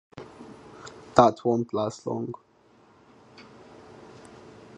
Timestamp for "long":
2.07-2.33